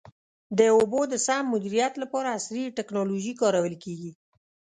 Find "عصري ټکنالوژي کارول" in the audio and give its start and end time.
2.37-3.75